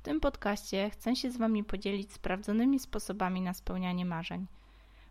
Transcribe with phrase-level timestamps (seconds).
[0.00, 4.46] W tym podcaście chcę się z Wami podzielić sprawdzonymi sposobami na spełnianie marzeń.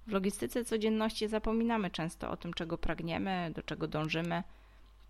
[0.08, 4.44] W logistyce codzienności zapominamy często o tym, czego pragniemy, do czego dążymy.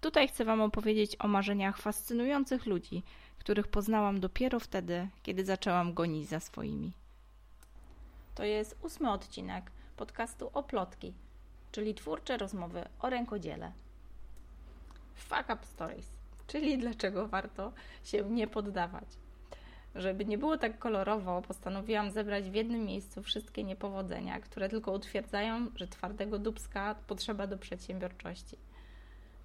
[0.01, 3.03] Tutaj chcę Wam opowiedzieć o marzeniach fascynujących ludzi,
[3.37, 6.91] których poznałam dopiero wtedy, kiedy zaczęłam gonić za swoimi.
[8.35, 11.13] To jest ósmy odcinek podcastu o plotki,
[11.71, 13.71] czyli twórcze rozmowy o rękodziele.
[15.15, 16.07] Fuck up stories,
[16.47, 17.73] czyli dlaczego warto
[18.03, 19.07] się nie poddawać.
[19.99, 25.67] Żeby nie było tak kolorowo, postanowiłam zebrać w jednym miejscu wszystkie niepowodzenia, które tylko utwierdzają,
[25.75, 28.57] że twardego dubska potrzeba do przedsiębiorczości.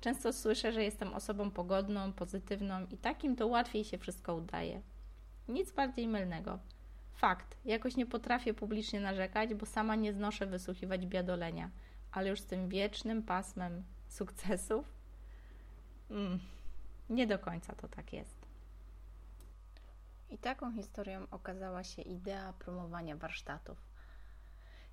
[0.00, 4.82] Często słyszę, że jestem osobą pogodną, pozytywną i takim to łatwiej się wszystko udaje.
[5.48, 6.58] Nic bardziej mylnego.
[7.12, 11.70] Fakt, jakoś nie potrafię publicznie narzekać, bo sama nie znoszę wysłuchiwać biadolenia,
[12.12, 14.92] ale już z tym wiecznym pasmem sukcesów?
[16.10, 16.38] Mm,
[17.10, 18.43] nie do końca to tak jest.
[20.30, 23.78] I taką historią okazała się idea promowania warsztatów.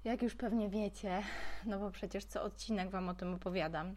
[0.03, 1.23] Jak już pewnie wiecie,
[1.65, 3.95] no bo przecież co odcinek Wam o tym opowiadam,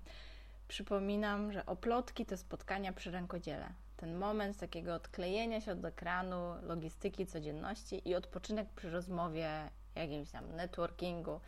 [0.69, 3.73] przypominam, że oplotki to spotkania przy rękodziele.
[3.97, 10.57] Ten moment takiego odklejenia się od ekranu, logistyki codzienności i odpoczynek przy rozmowie, jakimś tam
[10.57, 11.41] networkingu,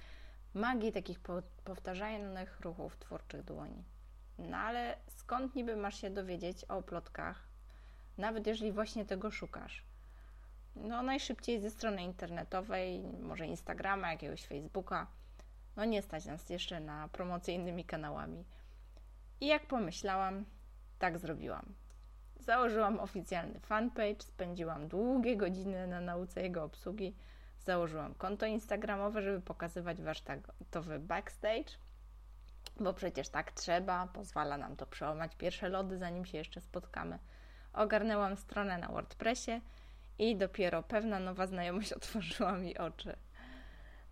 [0.55, 1.21] magii takich
[1.65, 3.85] powtarzanych ruchów twórczych dłoni.
[4.39, 7.49] No ale skąd niby masz się dowiedzieć o oplotkach,
[8.19, 9.85] nawet jeżeli właśnie tego szukasz?
[10.77, 15.07] No, najszybciej ze strony internetowej, może Instagrama, jakiegoś Facebooka.
[15.77, 18.45] No, nie stać nas jeszcze na promocję innymi kanałami.
[19.41, 20.45] I jak pomyślałam,
[20.99, 21.75] tak zrobiłam.
[22.41, 27.17] Założyłam oficjalny fanpage, spędziłam długie godziny na nauce jego obsługi.
[27.61, 31.73] Założyłam konto Instagramowe, żeby pokazywać warsztatowy backstage,
[32.81, 37.19] bo przecież tak trzeba, pozwala nam to przełamać pierwsze lody, zanim się jeszcze spotkamy.
[37.77, 39.61] Ogarnęłam stronę na WordPressie
[40.19, 43.17] i dopiero pewna nowa znajomość otworzyła mi oczy.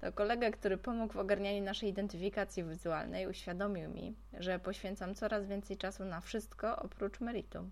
[0.01, 5.77] To kolega, który pomógł w ogarnianiu naszej identyfikacji wizualnej, uświadomił mi, że poświęcam coraz więcej
[5.77, 7.71] czasu na wszystko oprócz meritum.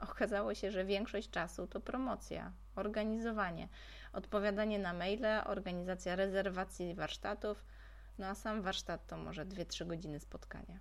[0.00, 3.68] Okazało się, że większość czasu to promocja, organizowanie,
[4.12, 7.64] odpowiadanie na maile, organizacja rezerwacji warsztatów,
[8.18, 10.78] no a sam warsztat to może 2-3 godziny spotkania.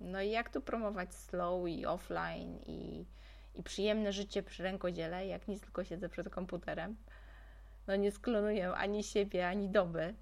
[0.00, 3.06] No i jak tu promować slow i offline i
[3.56, 6.96] i przyjemne życie przy rękodziele, jak nic tylko siedzę przed komputerem.
[7.86, 10.14] No nie sklonuję ani siebie, ani doby,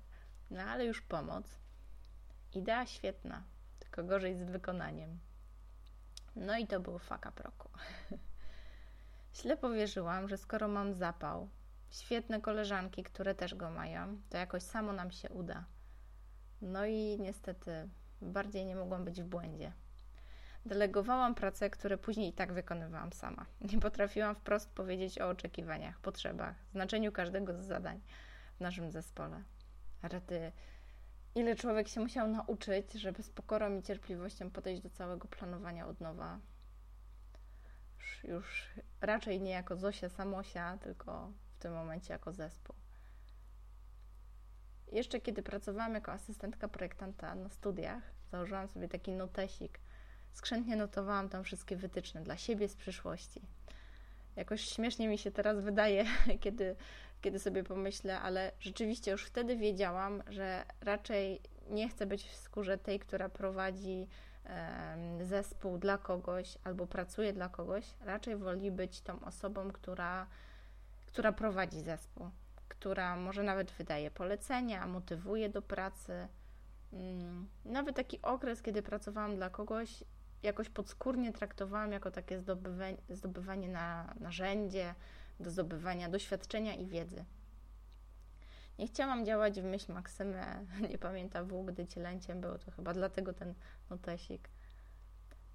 [0.51, 1.59] no ale już pomoc.
[2.55, 3.43] Idea świetna,
[3.79, 5.19] tylko gorzej z wykonaniem.
[6.37, 7.69] No i to był faka proku.
[9.33, 11.49] Ślepo wierzyłam, że skoro mam zapał,
[11.91, 15.65] świetne koleżanki, które też go mają, to jakoś samo nam się uda.
[16.63, 17.89] No i niestety
[18.23, 19.73] bardziej nie mogłam być w błędzie.
[20.67, 23.47] Delegowałam prace, które później i tak wykonywałam sama.
[23.61, 28.01] Nie potrafiłam wprost powiedzieć o oczekiwaniach, potrzebach, znaczeniu każdego z zadań
[28.57, 29.43] w naszym zespole.
[30.03, 30.53] Rety,
[31.35, 36.01] ile człowiek się musiał nauczyć, żeby z pokorą i cierpliwością podejść do całego planowania od
[36.01, 36.41] nowa.
[37.99, 42.77] Już, już raczej nie jako Zosia Samosia, tylko w tym momencie jako zespół.
[44.93, 49.81] Jeszcze kiedy pracowałam jako asystentka projektanta na studiach, założyłam sobie taki notesik–
[50.35, 53.41] skrzętnie notowałam tam wszystkie wytyczne dla siebie z przyszłości.
[54.37, 56.05] Jakoś śmiesznie mi się teraz wydaje,
[56.41, 56.77] kiedy,
[57.21, 61.41] kiedy sobie pomyślę, ale rzeczywiście już wtedy wiedziałam, że raczej
[61.71, 64.09] nie chcę być w skórze tej, która prowadzi
[65.23, 67.85] zespół dla kogoś albo pracuje dla kogoś.
[68.01, 70.27] Raczej woli być tą osobą, która,
[71.07, 72.31] która prowadzi zespół,
[72.69, 76.29] która może nawet wydaje polecenia, motywuje do pracy.
[76.93, 80.05] Mm, nawet taki okres, kiedy pracowałam dla kogoś,
[80.45, 84.95] jakoś podskórnie traktowałam jako takie zdobywanie, zdobywanie na narzędzie
[85.41, 87.25] do zdobywania doświadczenia i wiedzy.
[88.79, 90.45] Nie chciałam działać w myśl Maksymy,
[90.91, 93.55] nie pamiętam w gdy cielęciem był, to chyba dlatego ten
[93.91, 94.49] notesik.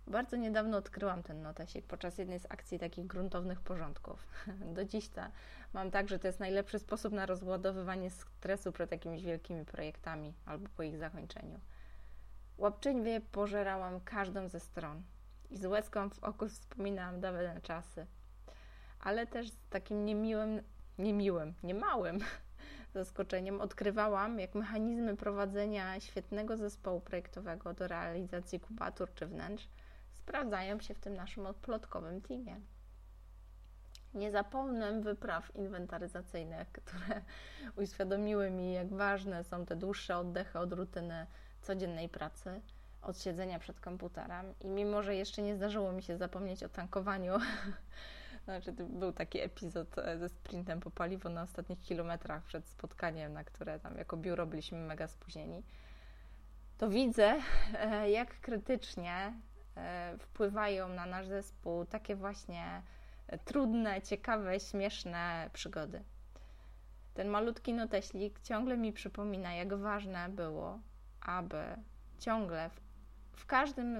[0.07, 4.27] Bardzo niedawno odkryłam ten notesik podczas jednej z akcji takich gruntownych porządków.
[4.75, 5.31] Do dziś ta,
[5.74, 10.69] mam tak, że to jest najlepszy sposób na rozładowywanie stresu przed jakimiś wielkimi projektami albo
[10.69, 11.59] po ich zakończeniu.
[12.59, 15.03] Łapczywie pożerałam każdą ze stron
[15.50, 18.06] i z łezką w oku wspominałam dawne czasy.
[19.00, 20.61] Ale też z takim niemiłym,
[20.97, 22.19] niemiłym, niemałym
[22.94, 29.67] zaskoczeniem odkrywałam, jak mechanizmy prowadzenia świetnego zespołu projektowego do realizacji kubatur czy wnętrz
[30.13, 32.59] sprawdzają się w tym naszym odplotkowym teamie.
[34.13, 37.21] Nie zapomnę wypraw inwentaryzacyjnych, które
[37.75, 41.27] uświadomiły mi, jak ważne są te dłuższe oddechy od rutyny
[41.61, 42.61] codziennej pracy,
[43.01, 47.33] od siedzenia przed komputerem i mimo, że jeszcze nie zdarzyło mi się zapomnieć o tankowaniu
[48.50, 53.44] Znaczy, był taki epizod e, ze sprintem po paliwo na ostatnich kilometrach przed spotkaniem, na
[53.44, 55.63] które tam jako biuro byliśmy mega spóźnieni.
[56.77, 57.35] To widzę,
[57.73, 59.33] e, jak krytycznie
[59.77, 62.81] e, wpływają na nasz zespół takie właśnie
[63.45, 66.03] trudne, ciekawe, śmieszne przygody.
[67.13, 70.79] Ten malutki noteślik ciągle mi przypomina, jak ważne było,
[71.21, 71.63] aby
[72.19, 72.81] ciągle w,
[73.31, 73.98] w każdym,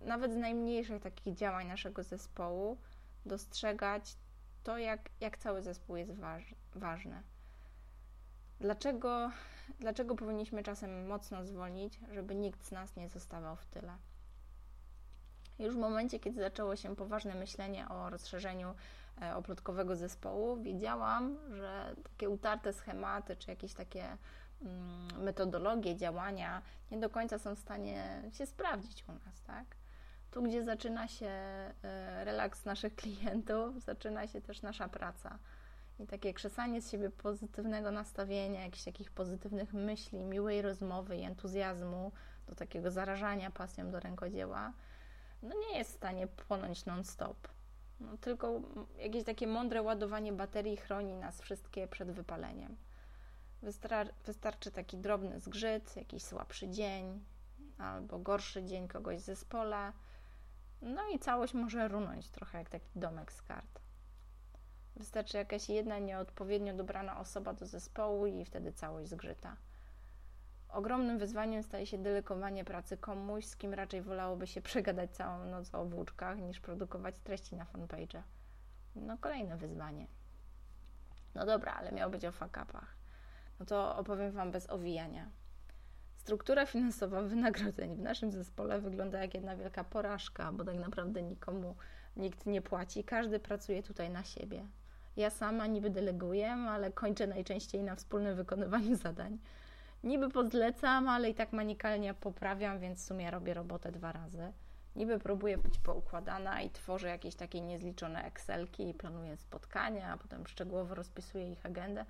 [0.00, 2.78] nawet z najmniejszych takich działań naszego zespołu,
[3.26, 4.16] dostrzegać
[4.62, 7.22] to, jak, jak cały zespół jest waż, ważny.
[8.60, 9.30] Dlaczego,
[9.80, 13.96] dlaczego powinniśmy czasem mocno zwolnić, żeby nikt z nas nie zostawał w tyle?
[15.58, 18.74] Już w momencie, kiedy zaczęło się poważne myślenie o rozszerzeniu
[19.22, 24.16] e, oplotkowego zespołu, wiedziałam, że takie utarte schematy czy jakieś takie
[25.18, 29.76] metodologie działania nie do końca są w stanie się sprawdzić u nas, tak?
[30.30, 31.72] Tu, gdzie zaczyna się e,
[32.24, 35.38] relaks naszych klientów, zaczyna się też nasza praca.
[35.98, 42.12] I takie krzesanie z siebie pozytywnego nastawienia, jakichś takich pozytywnych myśli, miłej rozmowy i entuzjazmu,
[42.46, 44.72] do takiego zarażania pasją do rękodzieła,
[45.42, 47.48] no nie jest w stanie płonąć non-stop.
[48.00, 48.60] No, tylko
[48.98, 52.76] jakieś takie mądre ładowanie baterii chroni nas wszystkie przed wypaleniem.
[53.62, 57.24] Wystar- wystarczy taki drobny zgrzyt, jakiś słabszy dzień
[57.78, 59.92] albo gorszy dzień kogoś z zespole,
[60.82, 63.80] no i całość może runąć trochę jak taki domek z kart.
[64.96, 69.56] Wystarczy jakaś jedna nieodpowiednio dobrana osoba do zespołu i wtedy całość zgrzyta.
[70.68, 75.74] Ogromnym wyzwaniem staje się delegowanie pracy komuś, z kim raczej wolałoby się przegadać całą noc
[75.74, 78.22] o włóczkach, niż produkować treści na fanpage.
[78.94, 80.06] No kolejne wyzwanie.
[81.34, 83.01] No dobra, ale miało być o fakapach.
[83.60, 85.30] No to opowiem Wam bez owijania.
[86.16, 91.76] Struktura finansowa wynagrodzeń w naszym zespole wygląda jak jedna wielka porażka, bo tak naprawdę nikomu
[92.16, 94.66] nikt nie płaci, każdy pracuje tutaj na siebie.
[95.16, 99.38] Ja sama niby deleguję, ale kończę najczęściej na wspólnym wykonywaniu zadań.
[100.04, 104.52] Niby pozlecam, ale i tak manikalnie poprawiam, więc w sumie robię robotę dwa razy.
[104.96, 110.46] Niby próbuję być poukładana i tworzę jakieś takie niezliczone Excelki i planuję spotkania, a potem
[110.46, 112.04] szczegółowo rozpisuję ich agendę,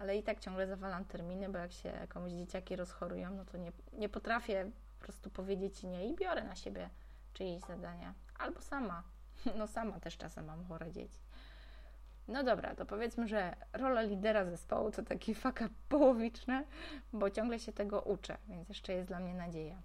[0.00, 3.72] ale i tak ciągle zawalam terminy, bo jak się komuś dzieciaki rozchorują, no to nie,
[3.92, 6.90] nie potrafię po prostu powiedzieć nie i biorę na siebie
[7.34, 8.14] czyjeś zadania.
[8.38, 9.02] Albo sama.
[9.58, 11.18] No sama też czasem mam chore dzieci.
[12.28, 16.64] No dobra, to powiedzmy, że rola lidera zespołu to taki faka połowiczny,
[17.12, 19.82] bo ciągle się tego uczę, więc jeszcze jest dla mnie nadzieja.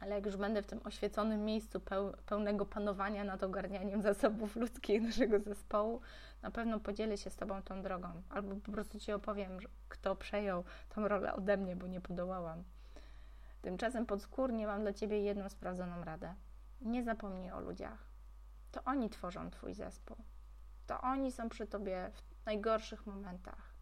[0.00, 1.80] Ale jak już będę w tym oświeconym miejscu
[2.26, 6.00] pełnego panowania nad ogarnianiem zasobów ludzkich naszego zespołu,
[6.42, 9.58] na pewno podzielę się z Tobą tą drogą, albo po prostu Ci opowiem,
[9.88, 12.64] kto przejął tą rolę ode mnie, bo nie podołałam.
[13.62, 16.34] Tymczasem podskórnie mam dla Ciebie jedną sprawdzoną radę.
[16.80, 18.06] Nie zapomnij o ludziach.
[18.72, 20.16] To oni tworzą Twój zespół.
[20.86, 23.74] To oni są przy Tobie w najgorszych momentach.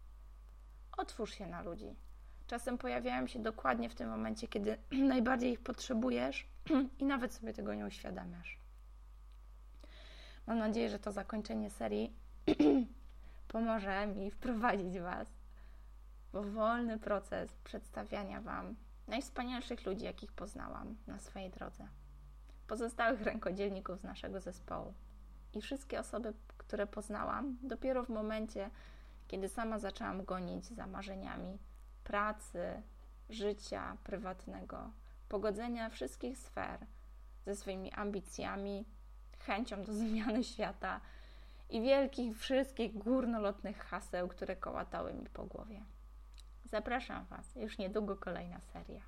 [0.97, 1.95] Otwórz się na ludzi.
[2.47, 4.77] Czasem pojawiają się dokładnie w tym momencie, kiedy
[5.13, 6.47] najbardziej ich potrzebujesz
[6.99, 8.59] i nawet sobie tego nie uświadamiasz.
[10.47, 12.13] Mam nadzieję, że to zakończenie serii
[13.47, 15.27] pomoże mi wprowadzić Was
[16.33, 18.75] w wolny proces przedstawiania Wam
[19.07, 21.87] najwspanialszych ludzi, jakich poznałam na swojej drodze.
[22.67, 24.93] Pozostałych rękodzielników z naszego zespołu
[25.53, 28.69] i wszystkie osoby, które poznałam dopiero w momencie,
[29.27, 31.57] kiedy sama zaczęłam gonić za marzeniami
[32.05, 32.81] pracy,
[33.29, 34.91] życia prywatnego,
[35.29, 36.85] pogodzenia wszystkich sfer
[37.45, 38.85] ze swoimi ambicjami,
[39.39, 41.01] chęcią do zmiany świata
[41.69, 45.83] i wielkich wszystkich górnolotnych haseł, które kołatały mi po głowie.
[46.65, 49.01] Zapraszam Was, już niedługo kolejna seria.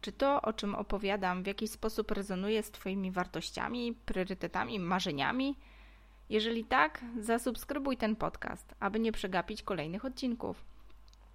[0.00, 5.56] Czy to, o czym opowiadam, w jakiś sposób rezonuje z Twoimi wartościami, priorytetami, marzeniami?
[6.28, 10.64] Jeżeli tak, zasubskrybuj ten podcast, aby nie przegapić kolejnych odcinków.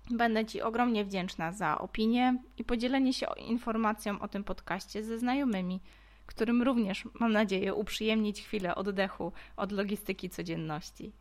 [0.09, 5.79] Będę Ci ogromnie wdzięczna za opinię i podzielenie się informacją o tym podcaście ze znajomymi,
[6.25, 11.11] którym również mam nadzieję uprzyjemnić chwilę oddechu od logistyki codzienności.